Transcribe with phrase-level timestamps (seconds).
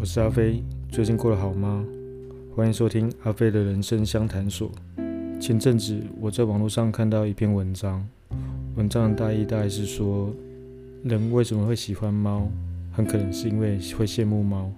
[0.00, 0.62] 我是阿飞，
[0.92, 1.84] 最近过得好吗？
[2.54, 4.70] 欢迎收听阿飞的人生相谈所。
[5.40, 8.06] 前阵子我在网络上看到一篇文章，
[8.76, 10.32] 文章的大意大概是说，
[11.02, 12.48] 人为什么会喜欢猫，
[12.92, 14.70] 很可能是因为会羡慕猫。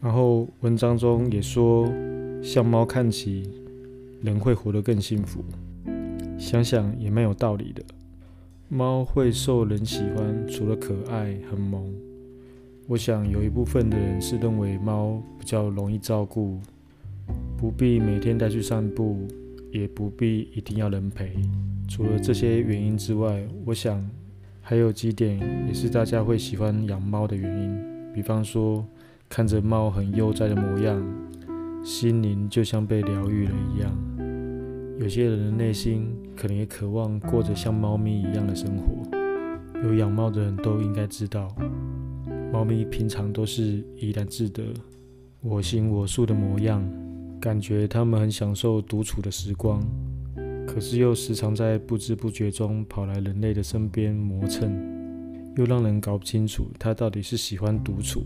[0.00, 1.92] 然后文章中也说，
[2.40, 3.50] 像猫看起，
[4.22, 5.44] 人会活得更幸福。
[6.38, 7.82] 想想也蛮有道理的。
[8.68, 11.92] 猫会受人喜欢，除了可爱、很萌。
[12.90, 16.58] 我想有一部分的人是认为猫比较容易照顾，
[17.56, 19.28] 不必每天带去散步，
[19.70, 21.30] 也不必一定要人陪。
[21.88, 24.04] 除了这些原因之外，我想
[24.60, 28.12] 还有几点也是大家会喜欢养猫的原因。
[28.12, 28.84] 比方说，
[29.28, 31.00] 看着猫很悠哉的模样，
[31.84, 33.96] 心灵就像被疗愈了一样。
[34.98, 39.08] 有些人的内心可能也渴望过着像猫咪一样的生活。
[39.84, 41.54] 有养猫的人都应该知道，
[42.52, 44.62] 猫咪平常都是怡然自得、
[45.40, 46.82] 我行我素的模样，
[47.40, 49.80] 感觉它们很享受独处的时光。
[50.66, 54.72] 可是又时常在不知不觉中跑来人类的身边磨蹭，
[55.56, 58.22] 又让人搞不清楚它到底是喜欢独处，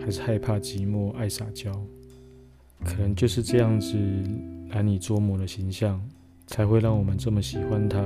[0.00, 1.72] 还是害怕寂寞、爱撒娇。
[2.84, 3.96] 可能就是这样子。
[4.72, 6.00] 难以捉摸的形象，
[6.46, 7.98] 才会让我们这么喜欢它，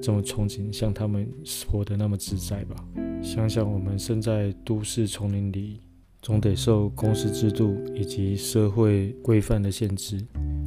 [0.00, 1.28] 这么憧憬像他们
[1.70, 3.07] 活得那么自在吧。
[3.22, 5.80] 想想我们身在都市丛林里，
[6.22, 10.24] 总得受公司制度以及社会规范的限制，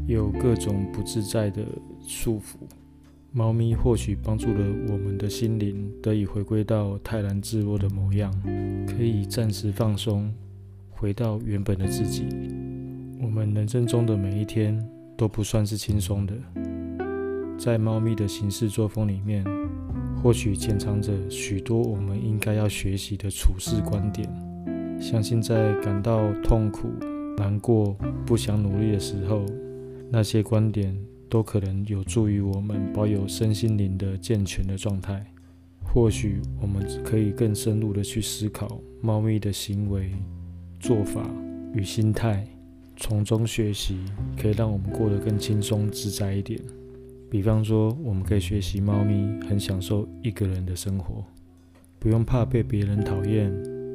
[0.07, 1.63] 有各种不自在的
[2.05, 2.55] 束缚。
[3.31, 8.31] 猫咪或许帮助了我们的心灵得以回归到泰然自若的模样，
[8.87, 10.33] 可以暂时放松，
[10.89, 12.25] 回到原本的自己。
[13.21, 14.81] 我们人生中的每一天。
[15.17, 16.33] 都不算是轻松的，
[17.55, 19.45] 在猫咪的行事作风里面，
[20.21, 24.29] 或许潜藏着许多我们应该要学习的处事观点。
[25.01, 26.89] 相信在感到痛苦、
[27.37, 29.43] 难过、不想努力的时候，
[30.11, 30.95] 那些观点
[31.27, 35.25] 都可能有助于我们保有身心灵的健全的状态。
[35.83, 40.11] 或许我们可以更深入的去思考猫咪的行为、
[40.79, 41.27] 做法
[41.73, 42.47] 与心态。
[42.95, 43.97] 从中学习，
[44.39, 46.61] 可以让我们过得更轻松自在一点。
[47.31, 51.23] 比方说，我们可以学习猫咪很享受一个人的生活，
[51.97, 53.49] 不用怕被别人讨厌，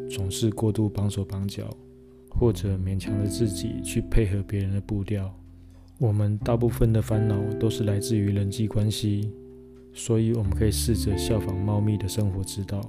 [0.09, 1.69] 总是过度绑手绑脚，
[2.31, 5.31] 或者勉强着自己去配合别人的步调。
[5.99, 9.31] 我们大部分的烦恼都是来自于人际关系，
[9.93, 12.81] 所以我们可以试着效仿猫咪的生活之道，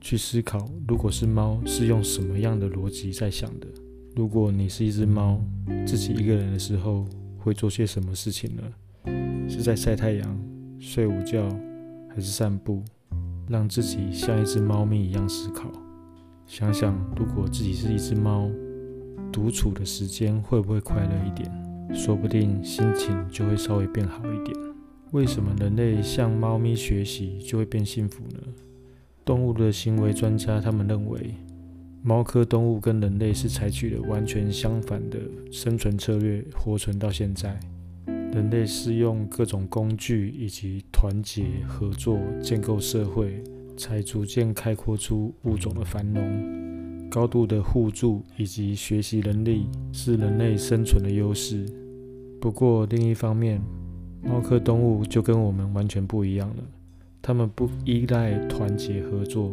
[0.00, 3.66] 去思考，如果是猫，是用什么样的逻辑在想的。
[4.14, 5.40] 如果你是一只猫，
[5.84, 7.04] 自己一个人的时候
[7.36, 8.62] 会做些什么事情呢？
[9.52, 10.40] 是在晒太阳、
[10.78, 11.46] 睡午觉，
[12.08, 12.82] 还是散步？
[13.50, 15.70] 让自己像一只猫咪一样思考。
[16.46, 18.50] 想想，如果自己是一只猫，
[19.30, 21.52] 独处的时间会不会快乐一点？
[21.94, 24.56] 说不定心情就会稍微变好一点。
[25.10, 28.38] 为什么人类向猫咪学习就会变幸福呢？
[29.22, 31.34] 动物的行为专家他们认为。
[32.02, 35.18] 猫科动物跟人类是采取了完全相反的
[35.52, 37.60] 生存策略，活存到现在。
[38.32, 43.42] 人类是用各种工具以及团结合作建构社会，
[43.76, 47.08] 才逐渐开阔出物种的繁荣。
[47.10, 51.66] 高度的互助以及学习能力是人类生存的优势。
[52.40, 53.60] 不过另一方面，
[54.22, 56.62] 猫科动物就跟我们完全不一样了，
[57.20, 59.52] 它们不依赖团结合作。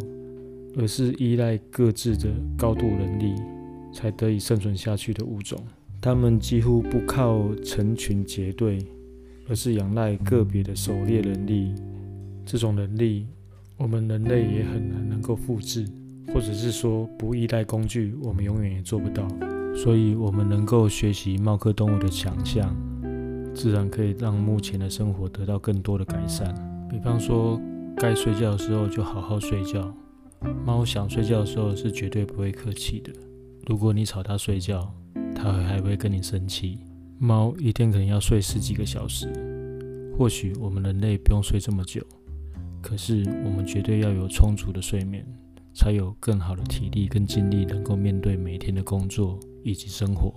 [0.78, 3.34] 而是依赖各自的高度能力
[3.92, 5.60] 才得以生存下去的物种。
[6.02, 8.80] 它们几乎不靠成群结队，
[9.50, 11.74] 而是仰赖个别的狩猎能力。
[12.46, 13.28] 这种能力，
[13.78, 15.86] 我们人类也很难能够复制，
[16.34, 19.28] 或者是说不依赖工具，我们永远也做不到。
[19.76, 22.74] 所以，我们能够学习猫科动物的强项，
[23.54, 26.56] 自然可以让目前的生活得到更多的改善。
[26.90, 27.62] 比方说，
[27.98, 29.94] 该睡觉的时候就好好睡觉。
[30.66, 33.12] 猫想睡觉的时候是绝对不会客气的。
[33.68, 34.92] 如果你吵它睡觉，
[35.36, 36.80] 它还会跟你生气。
[37.18, 39.28] 猫一天可能要睡十几个小时，
[40.18, 42.02] 或许我们人类不用睡这么久，
[42.82, 45.26] 可是我们绝对要有充足的睡眠，
[45.74, 50.34] 才有更好的体力跟精力，能够面对每天的工作以及生活。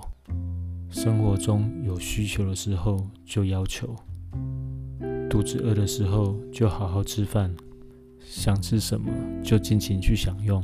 [0.90, 3.94] 生活中有需求的时候就要求，
[5.30, 7.54] 肚子饿的时候就好好吃饭。
[8.24, 9.12] 想吃什么
[9.42, 10.62] 就尽情去享用，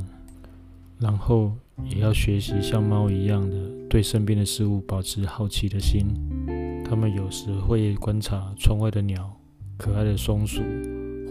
[0.97, 1.51] 然后
[1.83, 3.55] 也要学习像猫一样的
[3.89, 6.05] 对身边的事物保持好奇的心。
[6.85, 9.35] 它们有时会观察窗外的鸟、
[9.77, 10.61] 可爱的松鼠，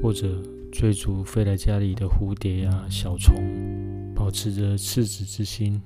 [0.02, 3.34] 或者追逐飞来家里的蝴蝶呀、小虫，
[4.14, 5.80] 保持着赤子之心。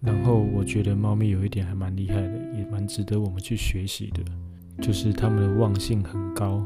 [0.00, 4.22] 然后我觉得猫咪有一点还蛮厉害的，也蛮值得我们去学习的，
[4.80, 6.64] 就是它们的忘性很高，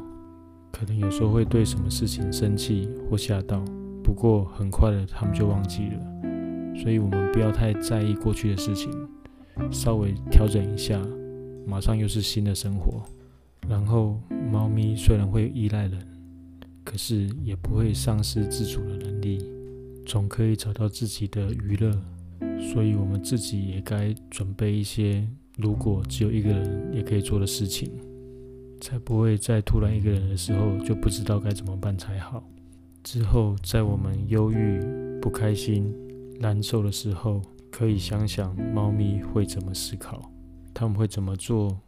[0.71, 3.65] 可能有时候会对什么事情生气或吓到，
[4.05, 8.91] 不过很快的它们就忘记了，所以我们不要太在意过去的事情，
[9.71, 11.01] 稍微调整一下，
[11.67, 13.03] 马上又是新的生活。
[13.69, 14.19] 然后，
[14.51, 16.07] 猫咪虽然会依赖人，
[16.85, 19.39] 可是也不会丧失自主的能力，
[20.05, 21.93] 总可以找到自己的娱乐。
[22.73, 25.27] 所以，我们自己也该准备一些，
[25.57, 27.91] 如果只有一个人也可以做的事情，
[28.81, 32.43] 才不会在突然一个人的时候就不知道该怎么办才好。
[33.05, 34.81] 之后，在我们忧郁、
[35.21, 35.95] 不开心、
[36.41, 40.31] 难受的时候，可以想想猫咪会怎么思考，
[40.75, 41.81] 他们会怎么做，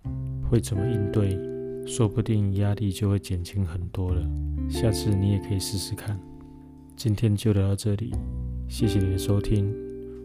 [0.51, 1.39] 会怎么应对。
[1.87, 4.27] 说不定压力就会减轻很多了。
[4.71, 6.19] 下次你也可以试试看。
[6.97, 8.15] 今天就聊到这里，
[8.67, 9.71] 谢谢你的收听。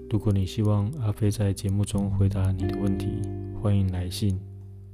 [0.10, 3.22] 如果你希望阿飞在节目中回答你的问题，
[3.62, 4.40] 欢迎来信。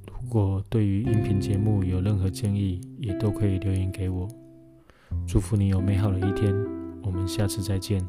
[0.08, 4.26] 如果对于音频节目有任何建议，也都可以留言给我。
[5.28, 6.52] 祝福你有美好的一天，
[7.04, 8.04] 我们下次再见。